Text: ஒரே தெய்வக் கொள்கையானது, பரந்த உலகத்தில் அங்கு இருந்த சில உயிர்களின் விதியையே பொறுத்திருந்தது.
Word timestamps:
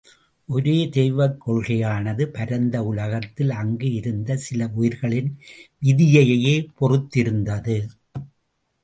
ஒரே 0.49 0.89
தெய்வக் 0.89 1.35
கொள்கையானது, 1.47 2.23
பரந்த 2.25 2.83
உலகத்தில் 2.83 3.51
அங்கு 3.51 3.93
இருந்த 3.93 4.37
சில 4.37 4.69
உயிர்களின் 4.73 5.29
விதியையே 5.85 6.55
பொறுத்திருந்தது. 6.79 7.77